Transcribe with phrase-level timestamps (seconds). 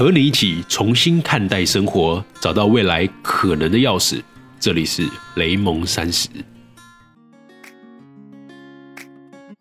[0.00, 4.22] 和你一起重新看待生活，找到未来可能的钥匙。
[4.58, 5.06] 这里是
[5.36, 6.26] 雷蒙三十。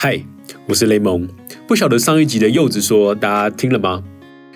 [0.01, 0.17] 嗨，
[0.65, 1.27] 我是雷蒙。
[1.67, 4.01] 不晓得上一集的柚子说，大家听了吗？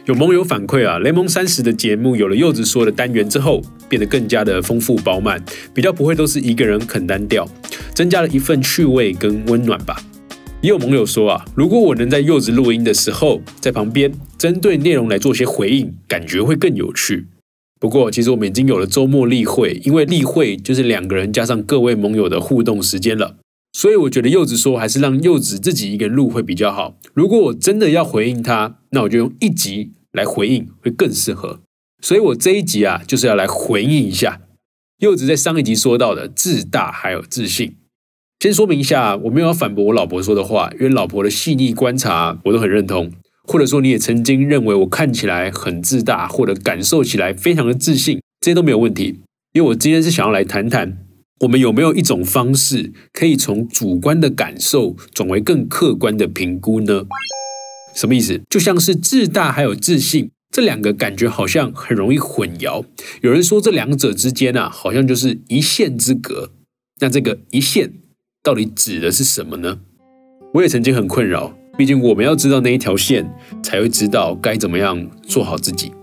[0.05, 5.44] 有盟友反馈啊，雷蒙三十的节目有了柚子说的单元之后，变得更加的丰富饱满，
[5.74, 7.46] 比较不会都是一个人啃单调，
[7.94, 10.02] 增加了一份趣味跟温暖吧。
[10.63, 17.27] 也有盟友说啊，如果我能在柚子录音的时候在旁边，针对内容来做些回应，感觉会更有趣。
[17.81, 23.35] 不过，其实我们已经有了周末例会，因为例会就是两个人加上各位盟友的互动时间了。
[23.73, 26.98] 所以我觉得柚子说还是让柚子自己一个人录会比较好。
[27.13, 31.59] 如果我真的要回应他，那我就用一集来回应会更适合。
[32.02, 34.40] 所以我这一集啊，就是要来回应一下
[34.99, 37.76] 柚子在上一集说到的自大还有自信。
[38.44, 43.10] 先说明一下，我没有要反驳我老婆说的话，因为老婆的细腻观察我都很认同，
[43.46, 49.22] 或者说你也曾经认为我看起来很自大，或者感受起来非常的自信，这些都没有问题。
[49.54, 51.05] 因为我今天是想要来谈谈，
[51.40, 57.05] 我们有没有一种方式可以从主观的感受转为更客观的评估呢？
[57.96, 58.41] 什么意思？
[58.50, 62.84] 就像是自大还有自信这两个感觉好像很容易混淆。
[63.22, 66.52] 有人说这两者之间啊，好像就是一线之隔。
[67.00, 68.02] 那这个一线。
[68.44, 69.80] 到底指的是什么呢？
[70.53, 75.94] 我也曾经很困扰，毕竟我们要知道那一条线，才会知道该怎么样做好自己。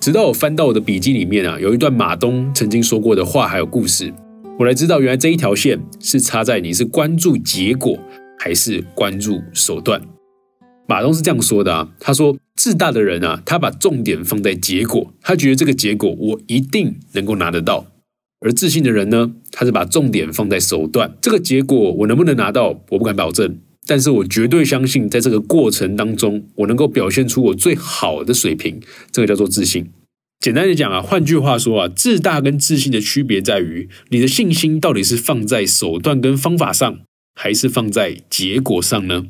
[0.00, 4.12] 直到我翻到我的笔记里面啊，有一段马东曾经说过的话，还有故事，
[4.58, 7.96] 我才知道原来这一条线是插在你是关注结果
[8.36, 10.02] 还是关注手段。
[10.88, 17.86] 马东是这样说的啊，他说自大的人啊，他把重点放在结果，他觉得这个结果我一定能够拿得到。
[18.40, 21.16] 而自信的人呢，他是把重点放在手段。
[21.22, 28.80] 这个结果我能不能拿到，我不敢保证，但是我绝对相信，在这个过程当中，我能够表现出我最好的水平。
[29.10, 29.90] 这个叫做自信。
[30.38, 36.98] 简单的讲啊，换句话说啊，自大跟自信的区别在于，你的信心到底是放在手段跟方法上，
[37.34, 39.26] 还是放在结果上呢？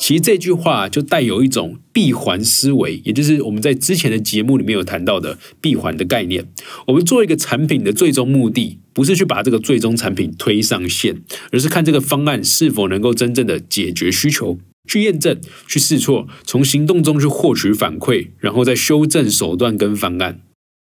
[0.00, 6.50] 其实这句话就带有一种闭环思维，也就是我们在之前的节目里面有谈到的闭环的概念。
[6.86, 11.22] 我们做一个产品的最终目的，不是去把这个最终产品推上线，
[11.52, 15.38] 而是看这个方案是否能够真正的解决需求，去验证、
[15.68, 20.40] 去试错，从行动中去获取反馈，然后再修正手段跟方案。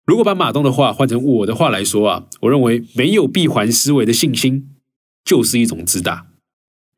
[0.07, 4.69] 如果把马东的话换成我的话来说啊，我认为没有闭环思维的信心，
[5.25, 6.27] 就是一种自大。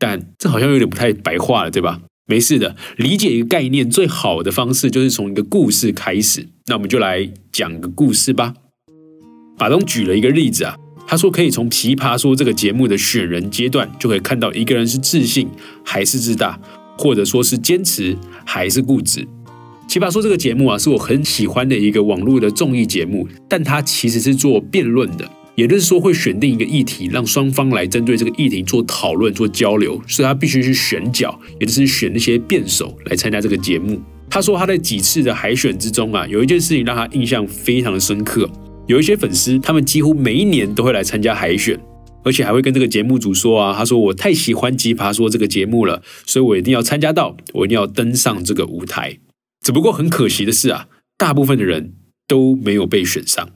[0.08, 2.00] 但这好像有点不太白话了，对吧？
[2.28, 6.48] 没事的，理解一个概念最好的方式就是从一个故事开始。
[6.68, 8.54] 那我们就来讲个故事吧。
[9.58, 10.76] 马东举了一个例子啊，
[11.08, 15.50] 他说可以从《奇葩说》这个节目的选人阶段就可以看到一个人是自信
[15.84, 16.60] 还是自大，
[17.00, 19.22] 或者说是坚持还是固执。
[19.88, 25.28] 《奇葩说》这个节目啊，是我很喜欢的一个网络的综艺节目，但它其实是做辩论的。
[25.56, 34.02] 也就是说，会选定一个议题，让双方来针对这个议题做讨论、做交流，所以他必须去选角，也就是选那些辩手来参加这个节目。
[34.30, 38.50] 他说他在几次的海选之中啊，有一件事情让他印象非常的深刻。
[38.88, 41.80] 有一些粉丝，他们几乎每一年都会来参加海选，
[42.24, 49.18] 而且还会跟这个节目组说啊，他说我太喜欢《奇葩说》这个节目了，所以我一定要参加到，我一定要登上这个舞台。
[49.66, 50.88] 只不过很可惜的是啊，
[51.18, 51.94] 大部分的人
[52.28, 53.50] 都没有被选上。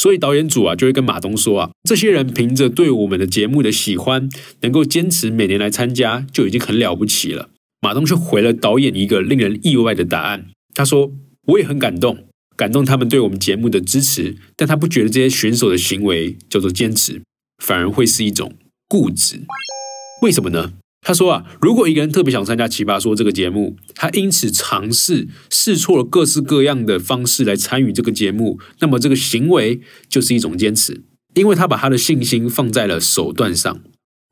[0.00, 4.30] 所以导演组啊就会跟马东说啊，这些人凭着对我们的节目的喜欢，
[4.62, 7.50] 能够坚持每年来参加，就已经很了不起了。
[7.82, 11.12] 马东却回了导演一个令人意外的答案，他说
[11.48, 12.24] ：“我也很感动，
[12.56, 17.20] 感动他们对我们节目的支持，但他不觉得这些选手的行为叫做坚持，
[17.62, 18.54] 反而会是一种
[18.88, 19.42] 固执。
[20.22, 20.72] 为什么呢？”
[21.02, 31.02] 他说啊，如果一个人特别想参加《奇葩说》这个节目，他因此尝试试错了各式各样的方式来参与这个节目，那么这个行为就是一种坚持，
[31.34, 33.80] 因为他把他的信心放在了手段上。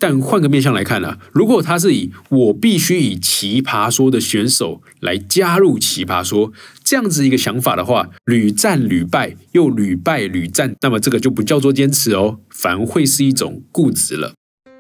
[0.01, 6.53] 但换个面向来看呢，如果他是以我必须以《奇葩说》的选手来加入《奇葩说》
[6.85, 14.35] 这样子一个想法的话，屡战屡败又屡败屡战，那么这个就不叫做坚持哦，反而会是一种固执了。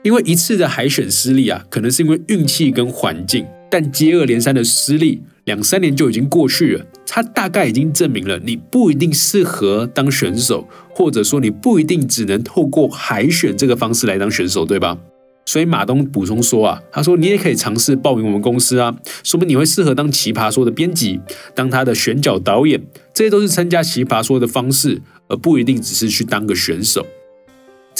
[0.08, 6.86] 因为一次的海选失利啊，可能是因为运气跟环境，但接二连三的失利，两三年就已经过去了。
[7.06, 14.96] 他大概已经证明了你不一定适合当选手，或者说你不一定只能透过海选这个方式来当选手，对吧？
[15.44, 21.20] 所以马东补充说啊，他说你也可以尝试报名我们公司啊，说明你会适合当奇葩说的编辑，
[21.54, 22.82] 当他的选角导演，
[23.12, 27.04] 这些都是参加奇葩说的方式，而不一定只是去当个选手。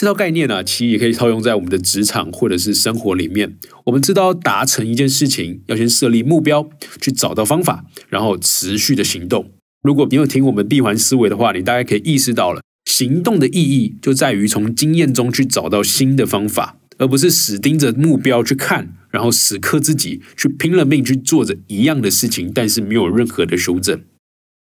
[0.01, 3.57] 这套概念呢，其实也可以套用在我们的职场或者是生活里面。
[3.87, 9.51] 我们知道达成一件事情，要先设立目标，去找到方法，然后持续的行动。
[9.83, 24.01] 如果你有听我们闭环思维的话，你大概可以意识到了，行动的意义就在于从经验中去找到新的方法，而不是死盯着目标去看，然后死磕自己去拼了命去做着一样的事情，但是没有任何的修正。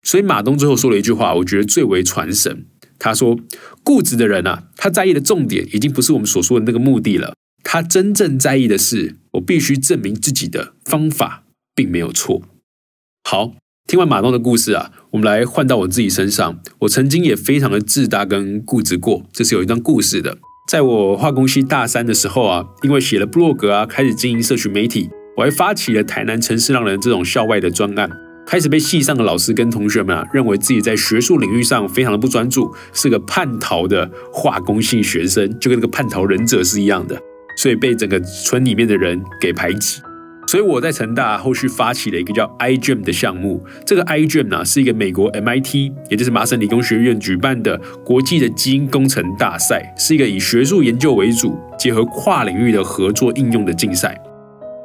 [0.04, 2.68] 所以马东最后说了一句话，我觉得最为传神。
[3.04, 3.38] 他说
[3.84, 7.34] ：“固执的人啊，他在意的重点已经不是我们所说的那个目的了。
[7.62, 11.44] 他真正在意的是，我必须证明自己的方法
[11.76, 12.44] 并没有错。”
[13.30, 13.56] 好，
[13.86, 16.62] 听完马东的故事啊，我们来换到我自己身上。
[16.80, 20.38] 我曾经也非常的自大跟固执过，这是有一段故事的。
[20.70, 28.10] 在我化工系大三的时候啊，因为写了部落格啊，开始经营社群媒体，我还发起了台南城市浪人这种校外的专案。
[28.54, 37.20] 开始被系上的老师跟同学们啊，认为自己在学术领域上非常的不专注，是个叛逃的化工系学生，就跟那个叛逃忍者是一样的，
[37.58, 40.00] 所以被整个村里面的人给排挤。
[40.46, 47.76] 所以我在成大后续发起了一个叫 iGEM 的项目，这个 iGEM 呢是一个美国 MIT，也就是麻省理工学院举办的
[48.06, 54.16] 国际的基因工程大赛，是一个以学术研究为主，结合跨领域的合作应用的竞赛。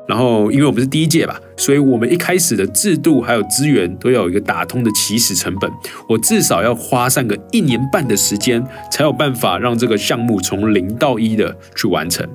[0.09, 5.71] 然后，因为我们是第一届吧，所以我们一开始的制度还有资源都要有一个打通的起始成本。
[6.09, 12.27] 我至少要花上个一年半的时间，才有办法让这个项目从零到一的去完成。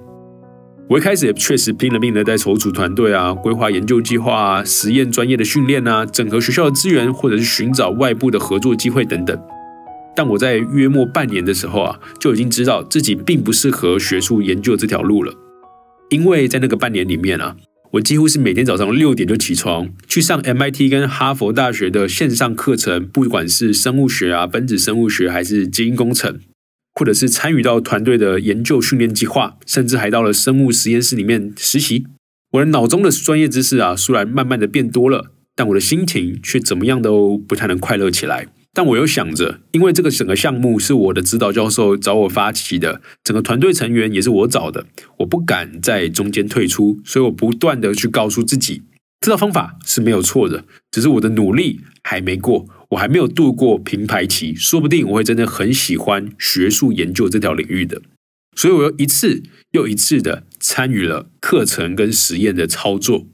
[0.87, 9.35] 我一开始也确实拼了命的在筹组团队啊，规划研究计划啊，实验专业的训练啊，整合学校的资源，或者是寻找外部的合作机会等等。
[10.15, 15.33] 但我在约莫半年的时候啊，就已经知道自己并不适合学术研究这条路了。
[16.13, 17.57] 因为在那个半年里面啊，
[17.93, 26.39] 我几乎是每天早上六点就起床去上 MIT 跟哈佛大学的线上课程，不管是生物学啊、分子生物学，还是基因工程，
[26.93, 32.05] 或者是参与到团队的研究训练计划，甚至还到了生物实验室里面实习。
[32.51, 38.47] 我的脑中的专业知识啊，虽然慢慢的变多了，但我的心情却怎么样都不太能快乐起来。
[38.75, 44.87] 但我又想着，因为这个整个项目是我的指导教授找我发起的，整个团队成员也是我找的，
[45.17, 48.81] 我不敢在中间退出，所以我不断的去告诉自己，
[49.21, 58.01] 这套方法是没有错的，只是我的努力还没过，我还没有度过平排期，说不定我会真的很喜欢学术研究这条领域的，
[58.55, 59.43] 所以我又一次
[59.73, 63.27] 又一次的参与了课程跟实验的操作，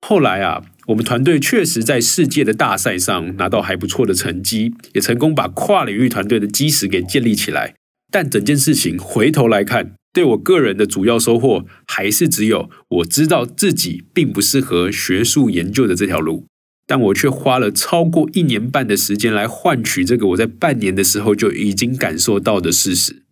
[0.00, 0.64] 后来啊。
[0.86, 7.74] 我们团队确实在世界的大赛上拿到还不错的成绩，也成功把跨领域团队的基石给建立起来。
[8.12, 16.46] 但整件事情回头来看，对我个人的主要收获还是只有我知道自己并不适合学术研究的这条路。
[16.86, 23.24] 但我却花了超过一年半的时间来换取这个我在半年的时候就已经感受到的事实。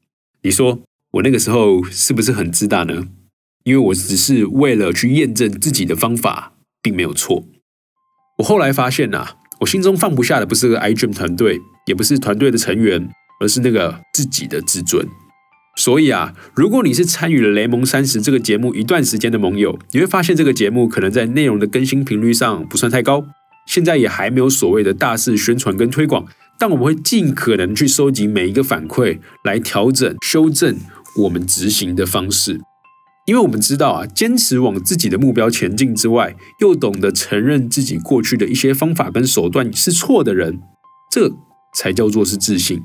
[0.43, 3.07] 你说我那个时候是不是很自大呢？
[3.63, 6.54] 因为我只是为了去验证自己的方法。
[6.85, 7.43] 并没有错。
[8.39, 9.27] 我后来发现呐，
[9.61, 13.09] 我心中放不下的不是个 iDream 团队，也不是团队的成员，
[13.41, 15.09] 而是那个自己的自尊。
[15.77, 23.25] 所以啊，如果你是参与了《雷蒙三十》这个节目一段时间的盟友，你会发现这个节目可能在内容的更新频率上不算太高，
[23.67, 26.27] 现在也还没有所谓的大肆宣传跟推广。
[26.57, 30.77] 但我们会尽可能去收集每一个反馈，来调整、修正
[31.23, 32.61] 我们执行的方式。
[33.27, 40.61] 因为我们知道啊，坚持往自己的目标前进之外，又懂得承认自己过去的一些方法跟手段是错的人，
[41.11, 41.33] 这
[41.75, 42.83] 才叫做是自信。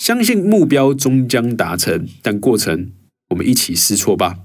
[0.00, 2.92] 相信目标终将达成，但过程
[3.30, 4.36] 我们一起试错吧。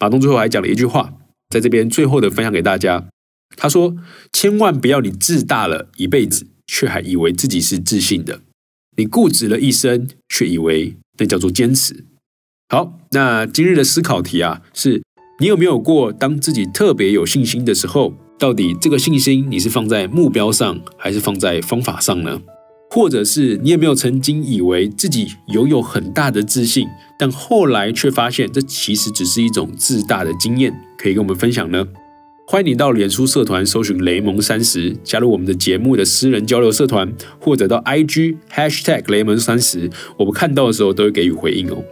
[0.00, 1.14] 马东最后还讲了一句话，
[1.50, 3.06] 在这边最后的分享给大家。
[3.56, 3.94] 他说
[4.32, 8.40] ：“千万不要你自大了一辈子，却还以为自己是自信的；
[8.96, 12.06] 你固执了一生，却以为那叫做坚持。”
[12.72, 15.02] 好，那今日的思考题啊，是
[15.40, 22.40] 你有没有过当自己特别有信心的时候，到底这个信心你是放在目标上，还是放在方法上呢？
[22.90, 26.88] 或者是你有没有曾经以为自己拥有很大的自信，
[27.18, 31.86] 但后来却发现这其实只是一种自大的经验，可以跟我们分享呢？
[32.46, 41.84] 欢迎你到脸书社团搜寻雷蒙三十，加入我们的节目的私人交流社团，或者到 IG Hashtag 雷蒙三十，我们看到的时候都会给予回应哦。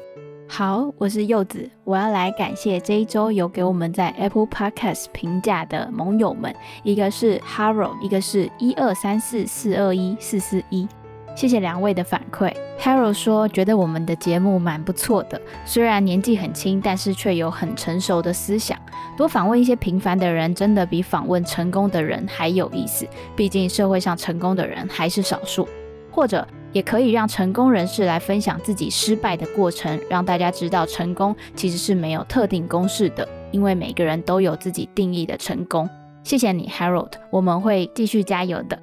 [0.52, 6.52] 好，我是柚子，我要来感谢这一周有给我们在 Apple Podcast 评价的盟友们，
[6.82, 10.88] 一个是 Haro，一个是一二三四四二一四四一，
[11.36, 12.52] 谢谢两位的反馈。
[12.80, 18.76] Haro 说觉得我们的节目蛮不错的，虽然年纪很轻，但是却有很成熟的思想。
[19.16, 25.68] 多访问一些平凡的人，真的比访问成功的人还有意思，毕竟社会上成功的人还是少数。
[26.12, 35.88] 或者也可以让成功人士来分享自己失败的过程，让大家知道成功其实是没有特定公式的，因为每个人都有自己定义的成功。
[36.22, 38.78] 谢谢你，Harold，我们会继续加油的。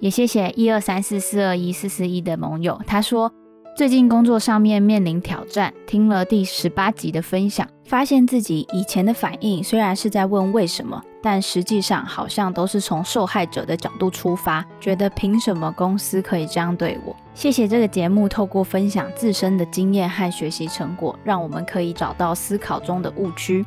[0.00, 3.30] 也谢谢一二三四四二一四四一的盟友，他说
[3.76, 17.14] 最近工作上面面临挑战，听了第十八集的分享，发现自己以前的反应虽然是在问为什么，但实际上好像都是从受害者的角度出发，觉得凭什么公司可以这样对我？
[17.34, 23.64] 谢谢这个节目，透过分享自身的经验和学习成果，让我们可以找到思考中的误区。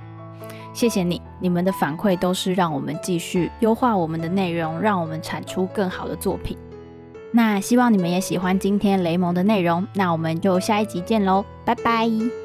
[0.74, 6.58] 谢谢你，你们的反馈都是让我们继续优化我们的内容，让我们产出更好的作品。
[7.32, 12.43] 那希望你们也喜欢今天雷蒙的内容，那我们就下一集见喽，拜拜。